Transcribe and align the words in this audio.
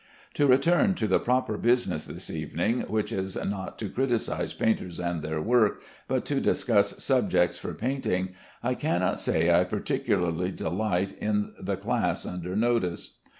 To 0.33 0.47
return 0.47 0.95
to 0.95 1.05
the 1.05 1.19
proper 1.19 1.59
business 1.59 2.07
this 2.07 2.31
evening, 2.31 2.79
which 2.87 3.11
is 3.11 3.35
not 3.35 3.77
to 3.77 3.87
criticise 3.87 4.51
painters 4.51 4.99
and 4.99 5.21
their 5.21 5.39
work, 5.39 5.79
but 6.07 6.25
to 6.25 6.41
discuss 6.41 7.03
subjects 7.03 7.59
for 7.59 7.75
painting, 7.75 8.29
I 8.63 8.73
cannot 8.73 9.19
say 9.19 9.53
I 9.53 9.63
particularly 9.63 10.49
delight 10.49 11.15
in 11.19 11.53
the 11.61 11.77
class 11.77 12.25
under 12.25 12.55
notice. 12.55 13.19